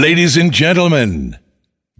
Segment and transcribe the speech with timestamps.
[0.00, 1.36] Ladies and gentlemen,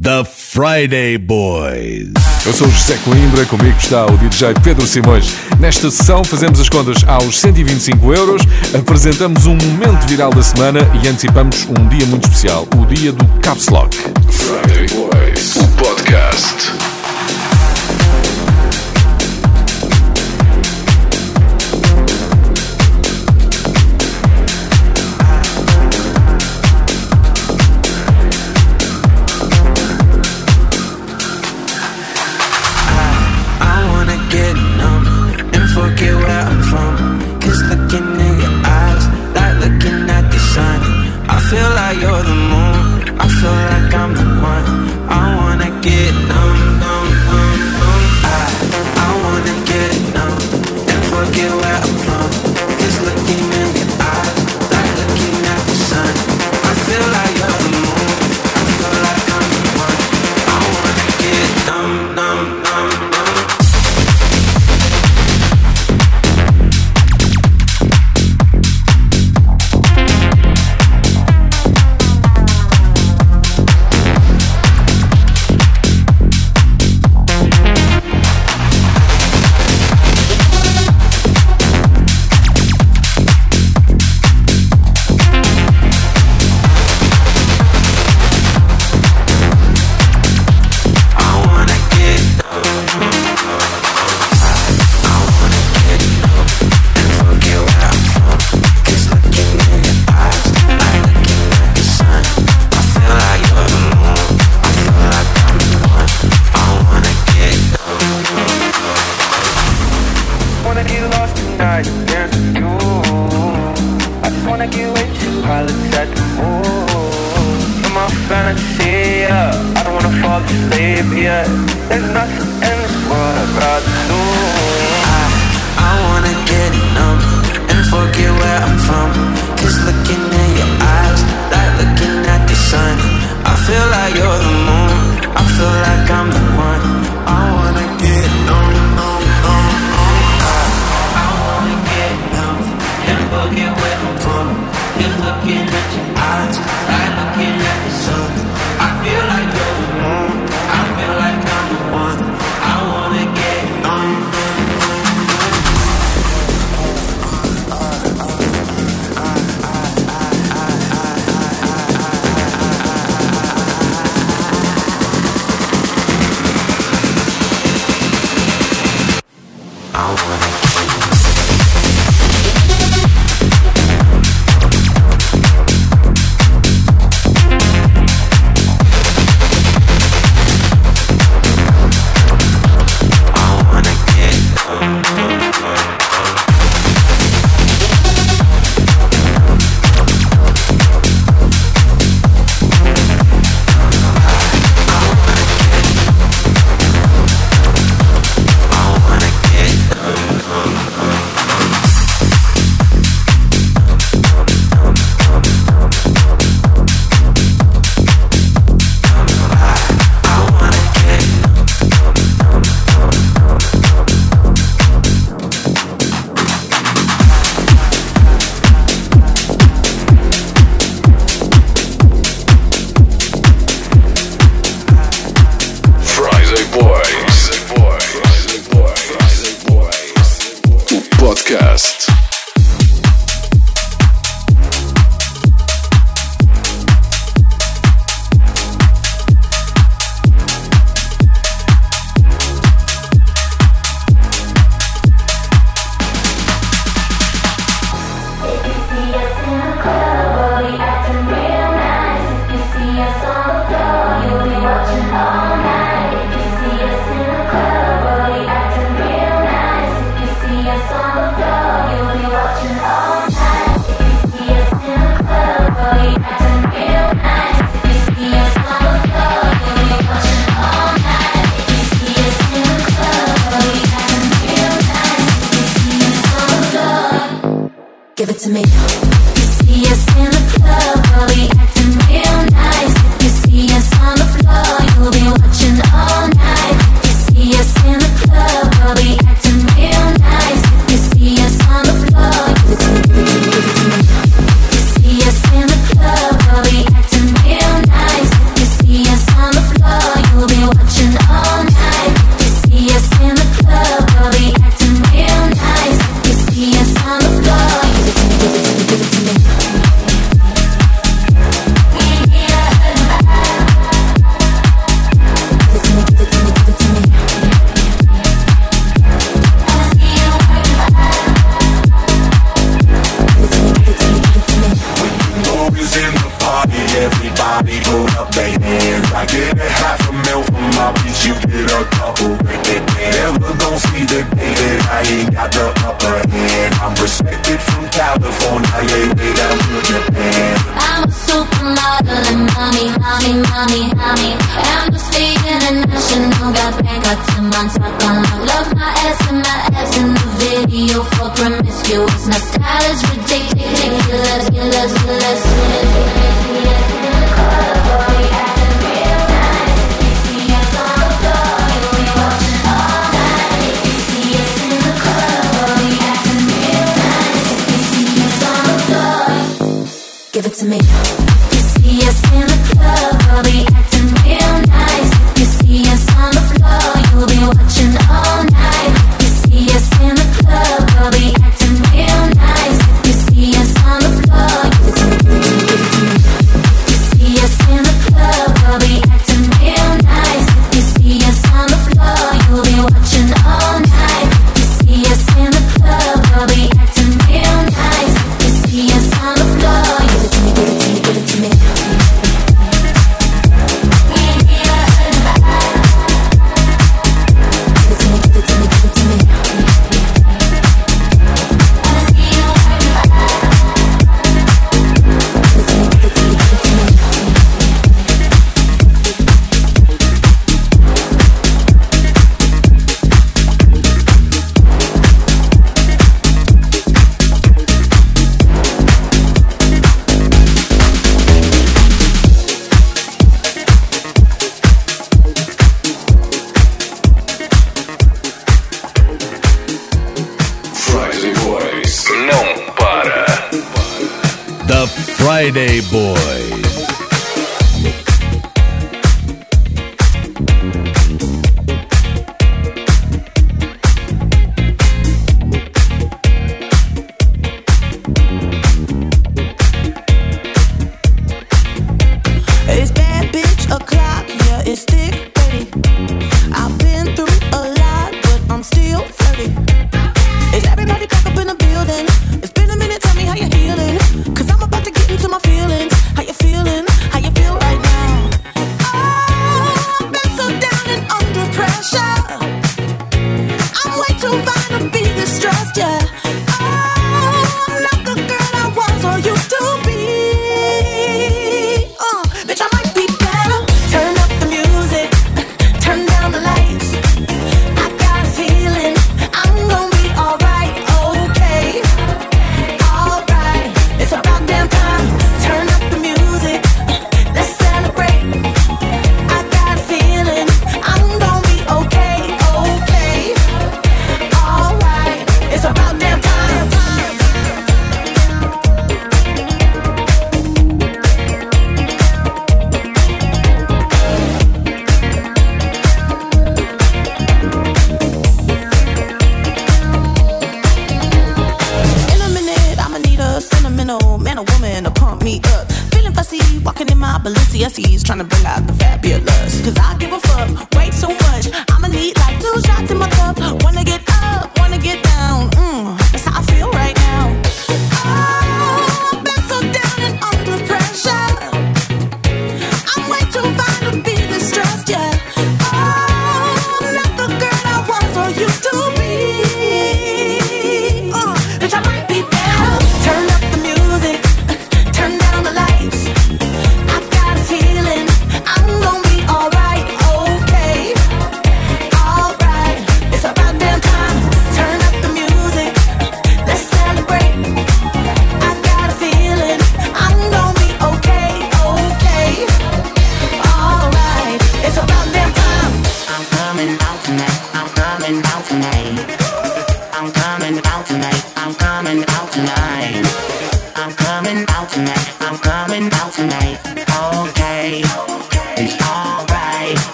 [0.00, 2.12] the Friday Boys.
[2.46, 5.34] Eu sou o José Coimbra, comigo está o DJ Pedro Simões.
[5.58, 8.42] Nesta sessão fazemos as contas aos 125 euros,
[8.72, 13.26] apresentamos um momento viral da semana e antecipamos um dia muito especial, o dia do
[13.40, 13.96] Caps Lock.
[14.30, 16.97] Friday Boys, o podcast.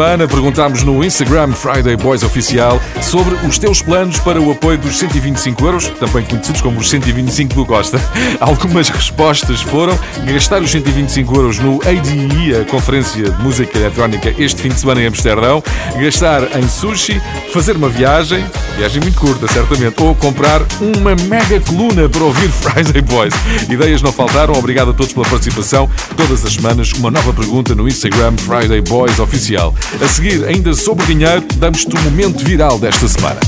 [0.00, 4.98] Semana perguntámos no Instagram Friday Boys Oficial sobre os teus planos para o apoio dos
[4.98, 8.00] 125 euros, também conhecidos como os 125 do Costa.
[8.40, 14.62] Algumas respostas foram gastar os 125 euros no ADE, a Conferência de Música Eletrónica, este
[14.62, 15.62] fim de semana em Amsterdão,
[16.00, 17.20] gastar em sushi,
[17.52, 18.42] fazer uma viagem,
[18.78, 23.34] viagem muito curta, certamente, ou comprar uma mega coluna para ouvir Friday Boys.
[23.68, 25.90] Ideias não faltaram, obrigado a todos pela participação.
[26.16, 29.74] Todas as semanas, uma nova pergunta no Instagram Friday Boys Oficial.
[29.98, 33.40] A seguir, ainda sobre dinheiro, damos-te o momento viral desta semana.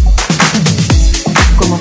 [1.56, 1.78] Como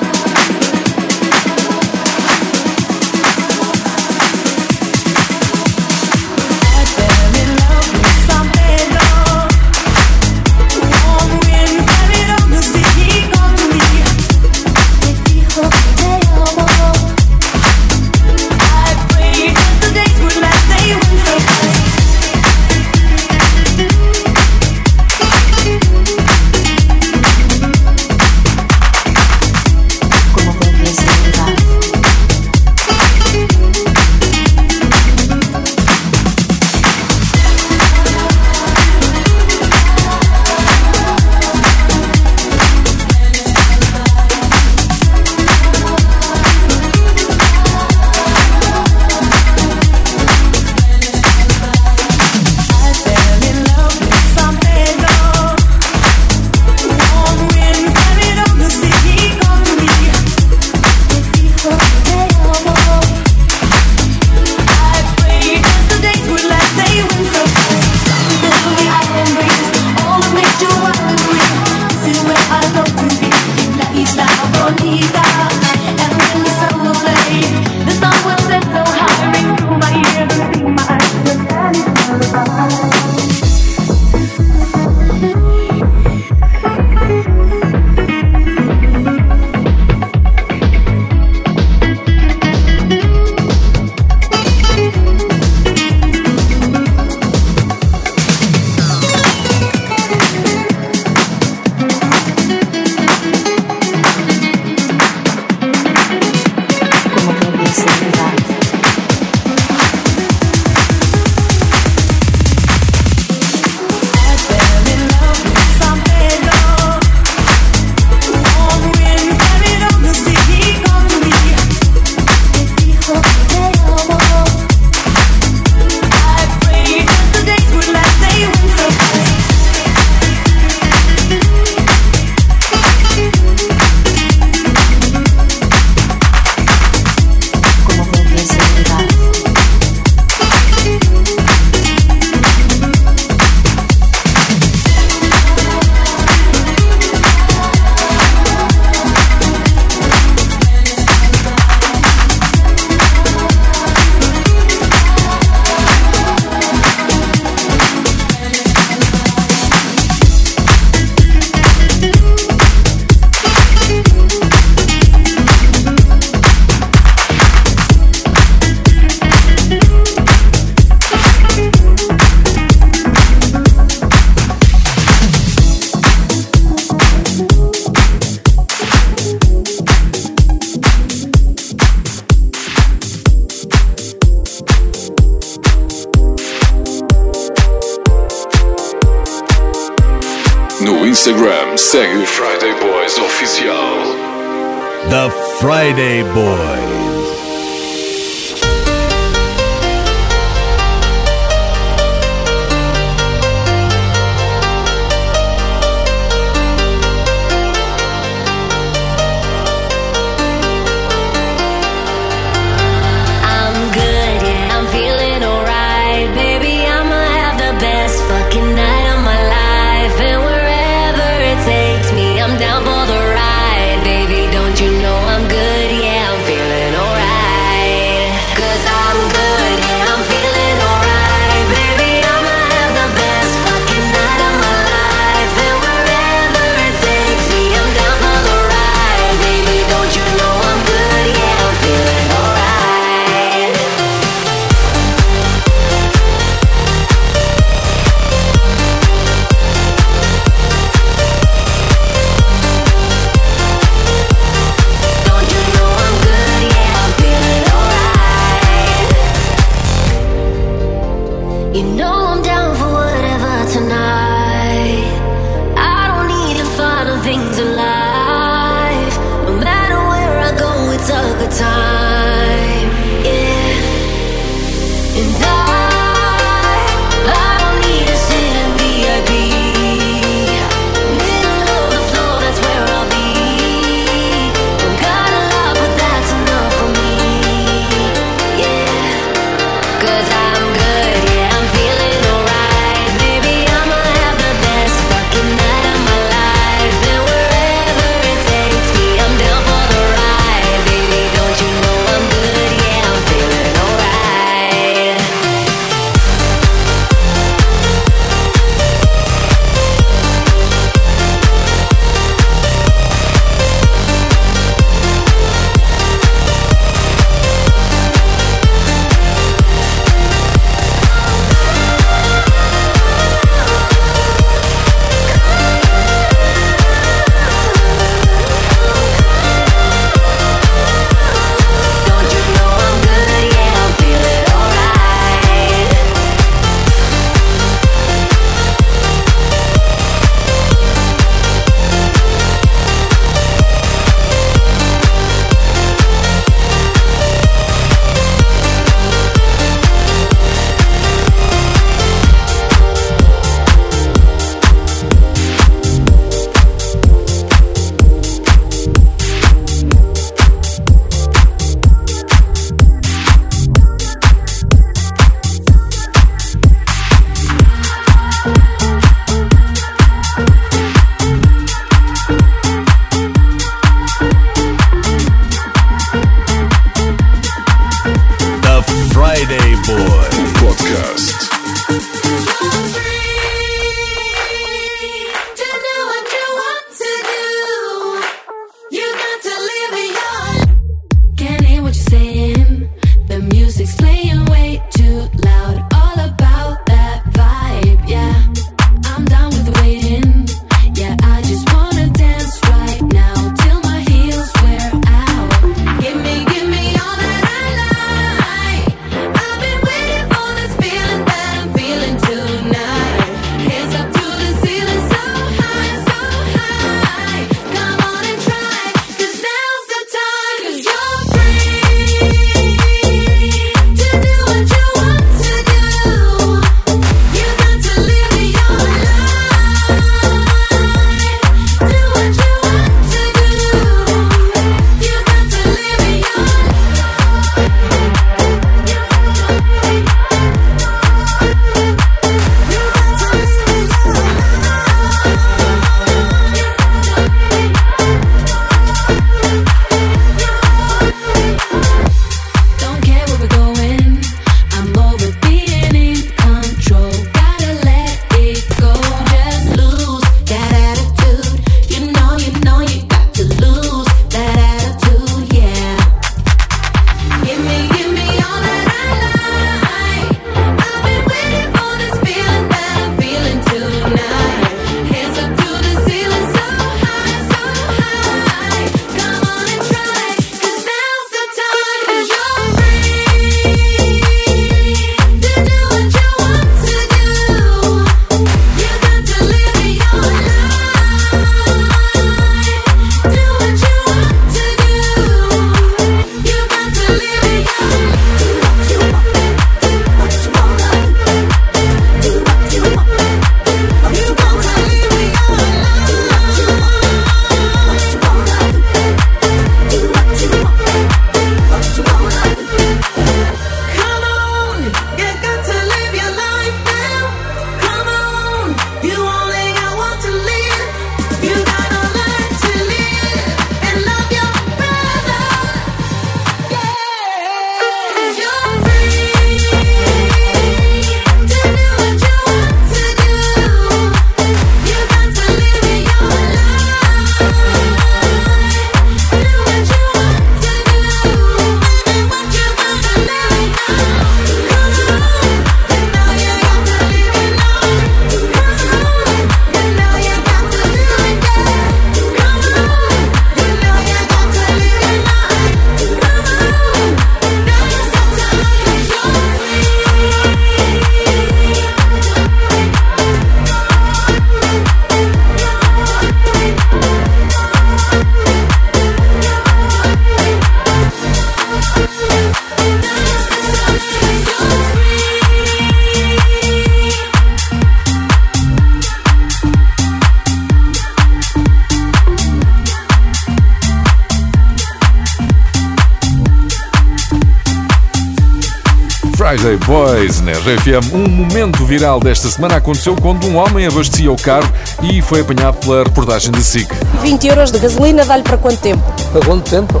[590.70, 591.14] RFM.
[591.14, 594.70] Um momento viral desta semana aconteceu quando um homem abastecia o carro
[595.02, 596.88] e foi apanhado pela reportagem da SIC.
[597.22, 599.02] 20 euros de gasolina dá-lhe para quanto tempo?
[599.32, 600.00] Para quanto tempo?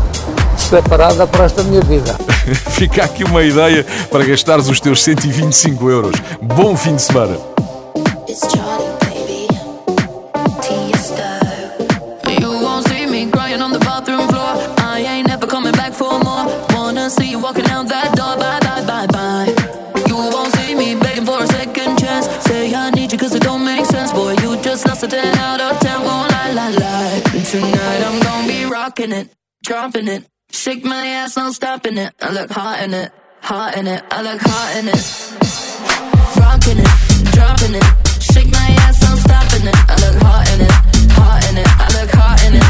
[0.56, 2.14] Isto é para esta minha vida.
[2.70, 6.14] Fica aqui uma ideia para gastares os teus 125 euros.
[6.40, 7.36] Bom fim de semana.
[8.28, 9.48] It's Charlie, baby.
[10.60, 11.22] Tiesto.
[12.40, 14.54] You won't see me crying on the bathroom floor.
[14.78, 16.46] I ain't never coming back for more.
[16.74, 18.39] Wanna see you walking out that door.
[25.22, 26.00] Just lost a 10 out of 10.
[26.02, 27.20] Won't lie, lie, lie.
[27.44, 29.28] Tonight I'm gonna be rocking it,
[29.64, 30.24] dropping it.
[30.50, 32.12] Shake my ass, no stopping it.
[32.20, 34.02] I look hot in it, hot in it.
[34.10, 35.02] I look hot in it.
[36.36, 36.90] Rocking it,
[37.32, 37.84] dropping it.
[38.20, 39.76] Shake my ass, no stopping it.
[39.88, 40.72] I look hot in it,
[41.12, 41.68] hot in it.
[41.68, 42.64] I look hot in it.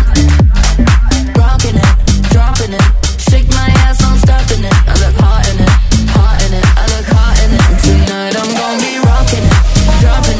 [1.36, 1.90] Rocking it,
[2.30, 2.86] dropping it.
[3.28, 4.74] Shake my ass, no stopping it.
[4.86, 5.72] I look hot in it,
[6.14, 6.66] hot in it.
[6.76, 7.64] I look hot in it.
[7.84, 9.54] Tonight I'm gonna be rocking it,
[10.00, 10.39] dropping it.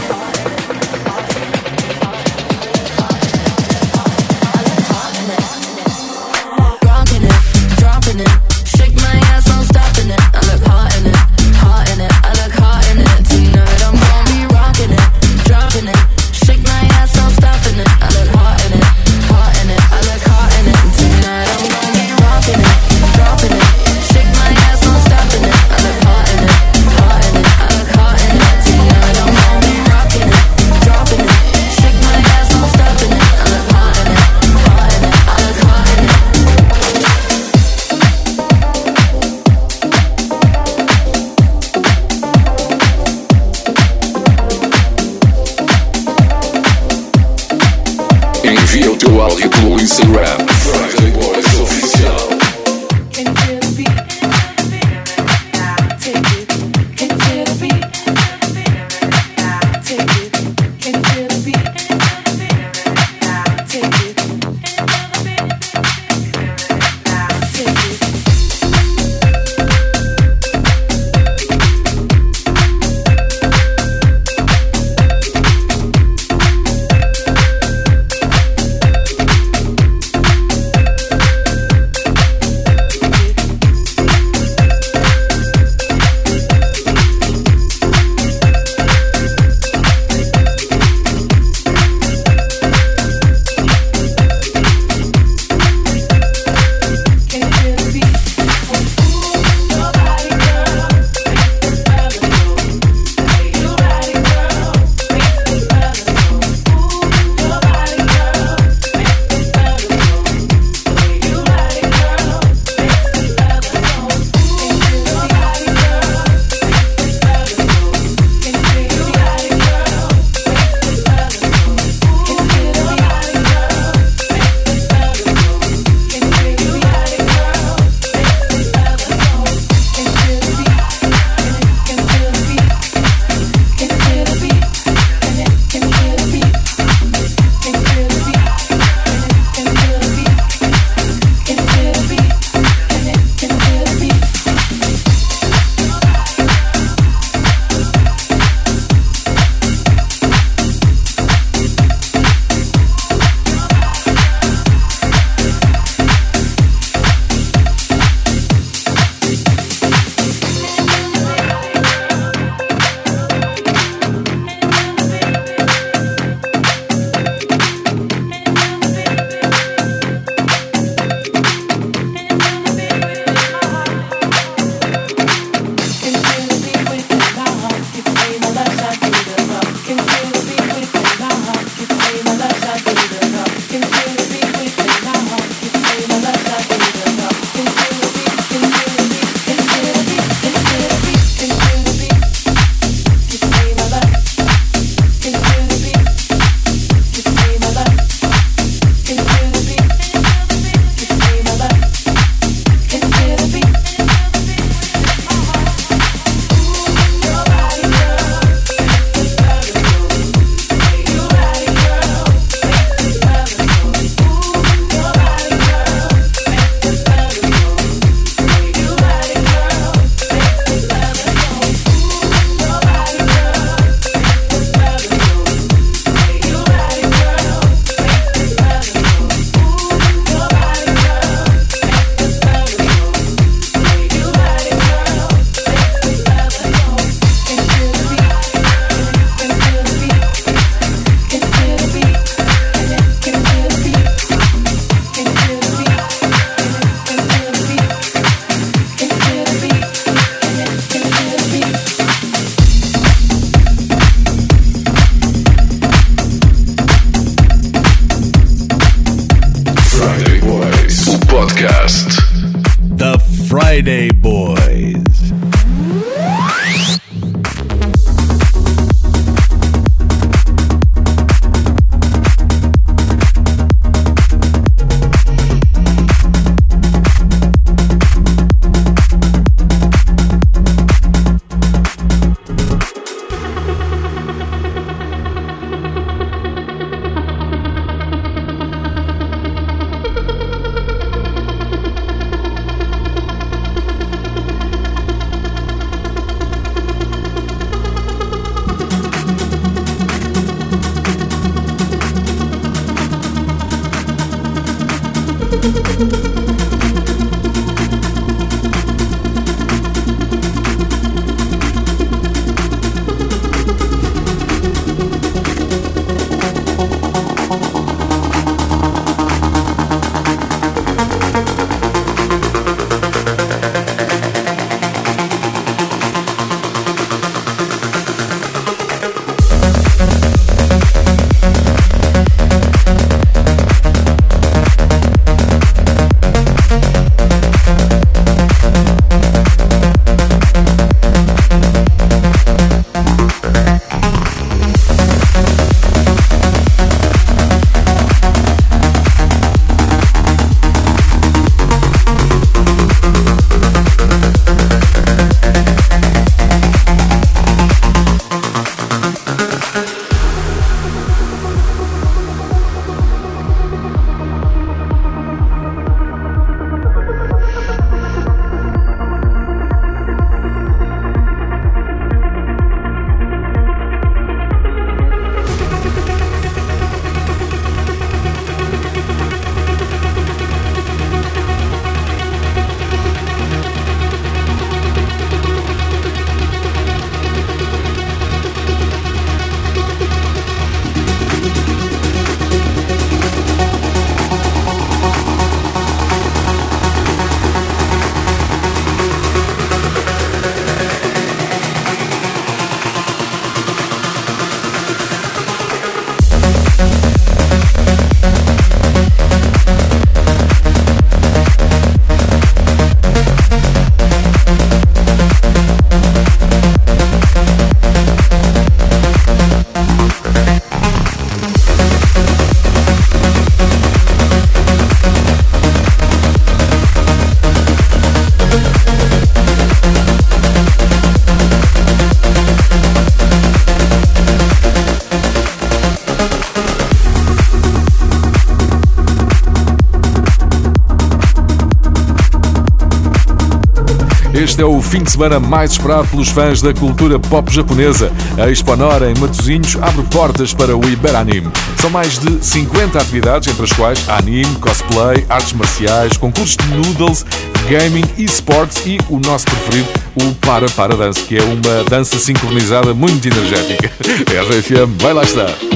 [444.61, 448.11] É o fim de semana mais esperado pelos fãs da cultura pop japonesa.
[448.37, 451.49] A Expo Nora em Matosinhos abre portas para o Iberanime.
[451.79, 457.25] São mais de 50 atividades, entre as quais anime, cosplay, artes marciais, concursos de noodles,
[457.67, 459.89] gaming, esports e o nosso preferido,
[460.21, 463.89] o Para Para Dance, que é uma dança sincronizada muito energética.
[464.29, 465.70] RFM, vai lá estar.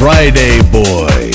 [0.00, 1.29] Friday Boy.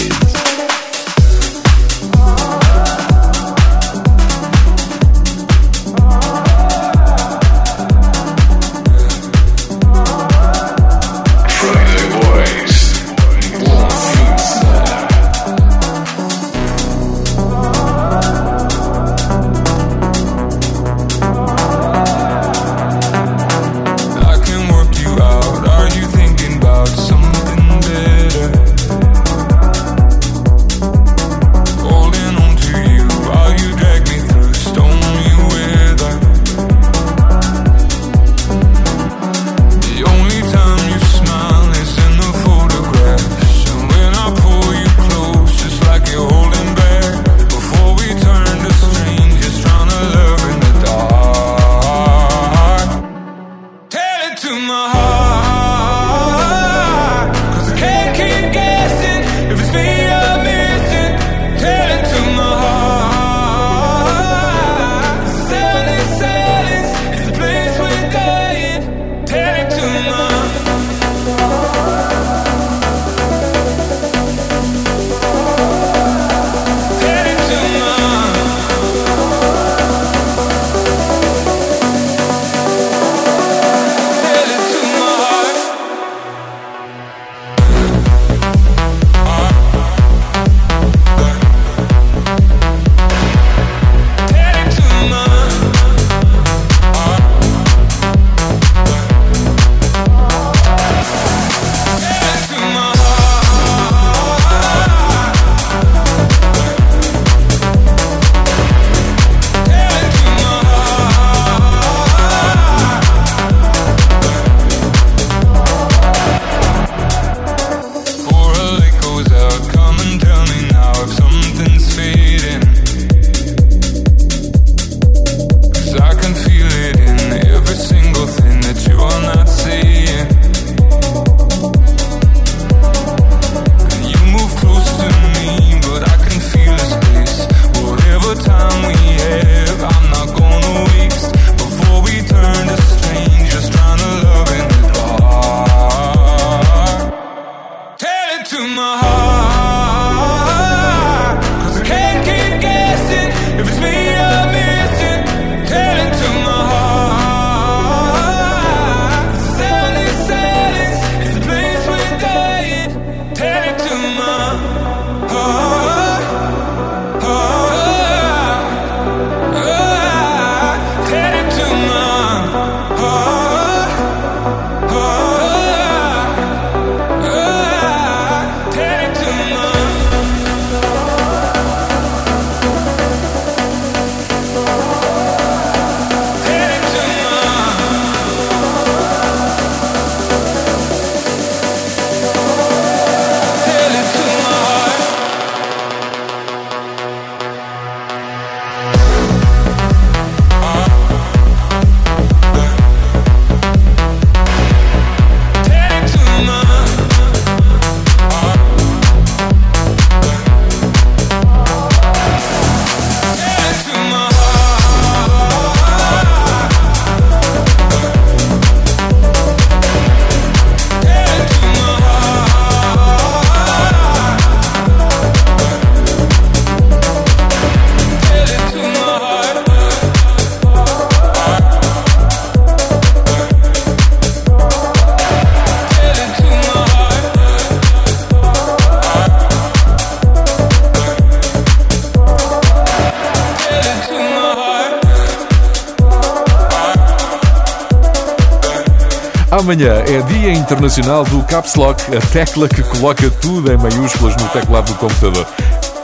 [249.65, 254.47] amanhã é Dia Internacional do Caps Lock, a tecla que coloca tudo em maiúsculas no
[254.49, 255.47] teclado do computador.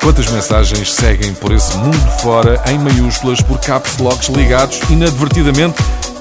[0.02, 5.76] Quantas mensagens seguem por esse mundo fora em maiúsculas por caps locks ligados inadvertidamente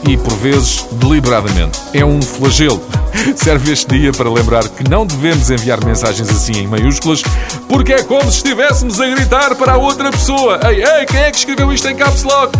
[0.07, 1.81] e por vezes deliberadamente.
[1.95, 2.83] É um flagelo.
[3.37, 7.23] Serve este dia para lembrar que não devemos enviar mensagens assim em maiúsculas,
[7.67, 11.31] porque é como se estivéssemos a gritar para a outra pessoa: Ei, ei, quem é
[11.31, 12.53] que escreveu isto em caps lock?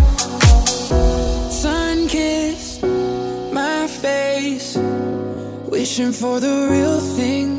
[5.91, 7.49] For the real thing.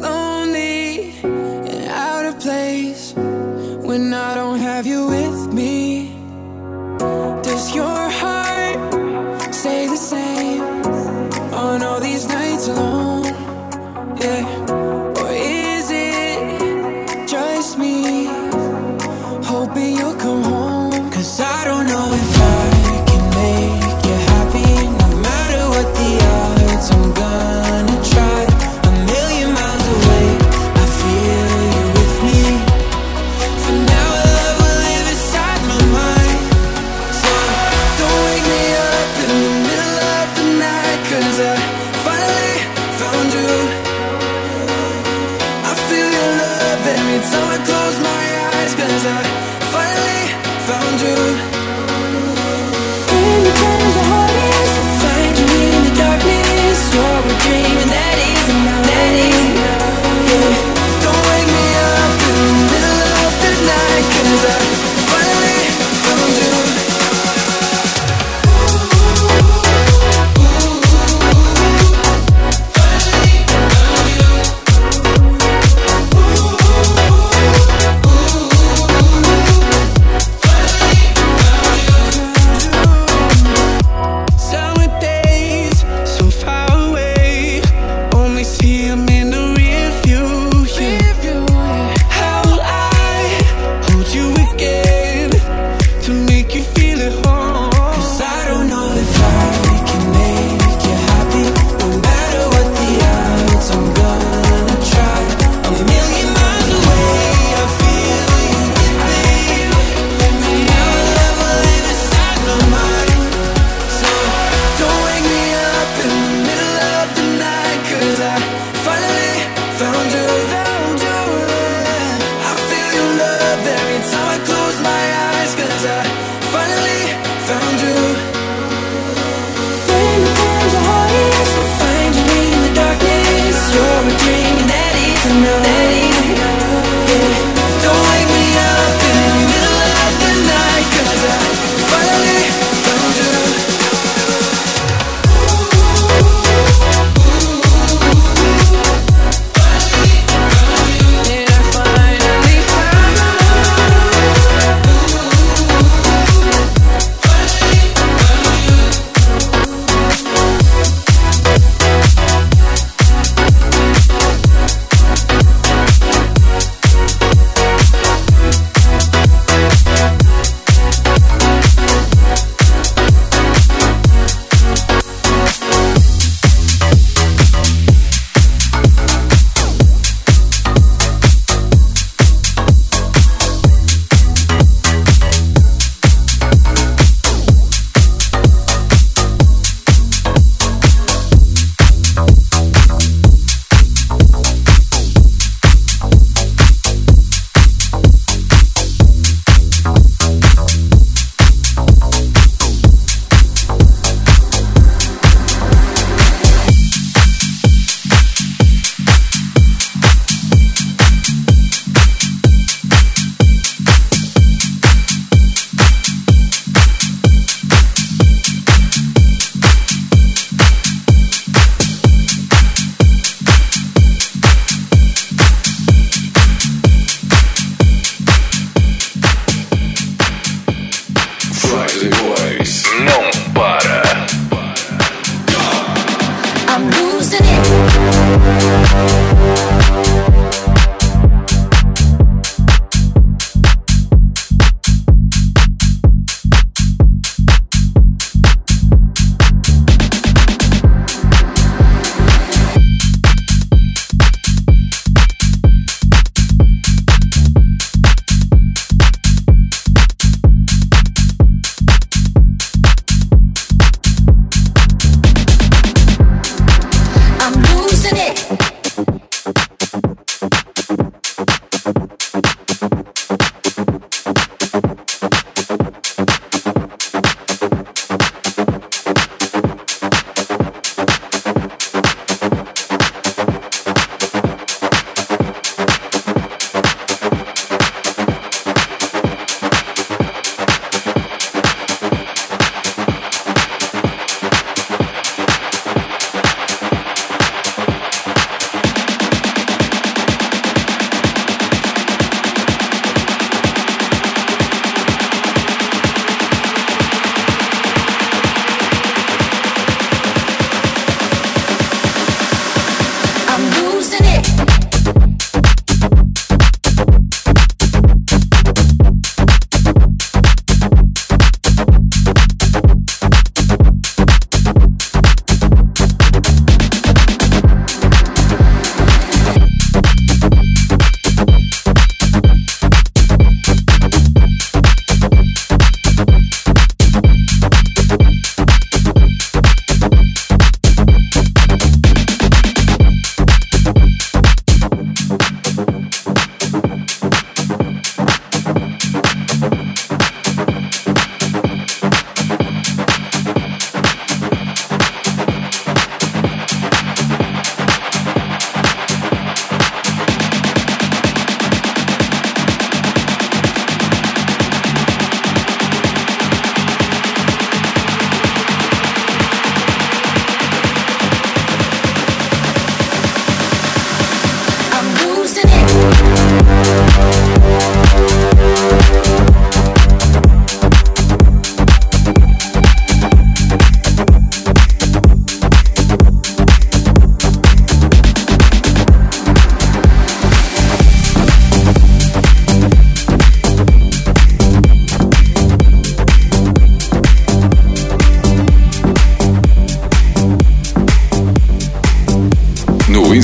[0.00, 4.33] Lonely and out of place when I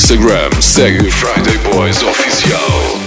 [0.00, 2.99] Instagram, segue Friday Boys Oficial.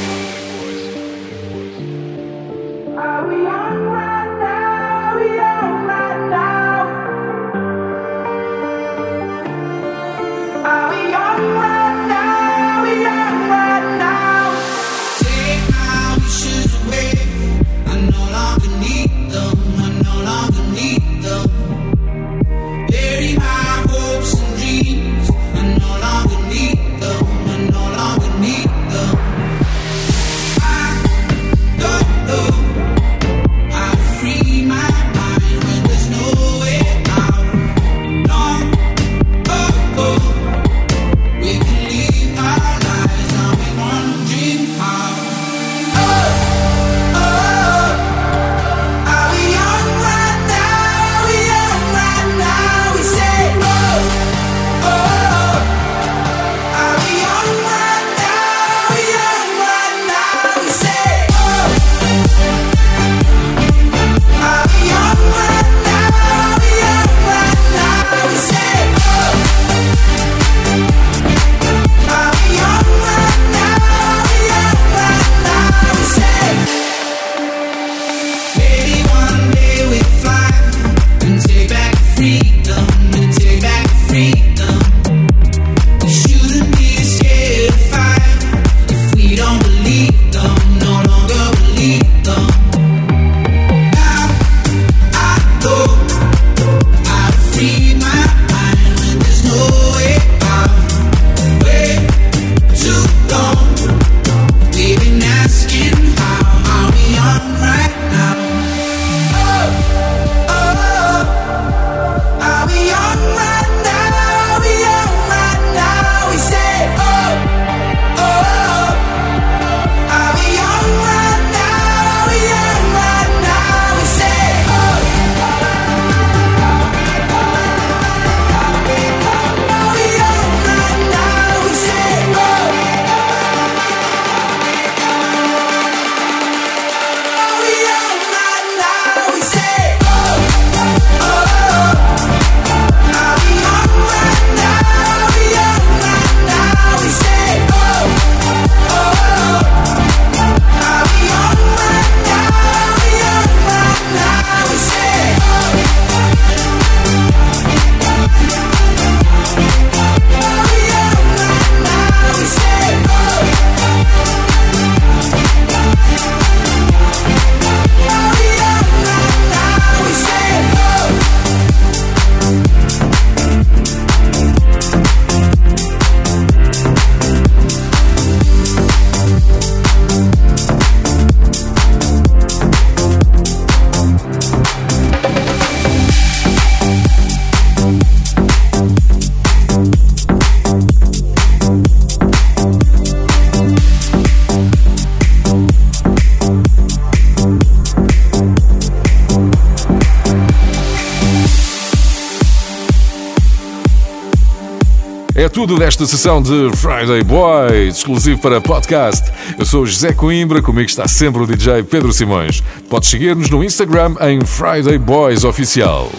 [205.44, 209.30] É tudo desta sessão de Friday Boys, exclusivo para podcast.
[209.60, 212.64] Eu sou José Coimbra, comigo está sempre o DJ Pedro Simões.
[212.90, 216.10] Podes seguir-nos no Instagram em Friday Boys Oficial.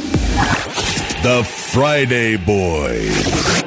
[1.23, 3.64] The Friday Boys.